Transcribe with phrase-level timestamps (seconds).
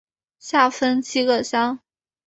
[0.39, 1.79] 下分七个乡。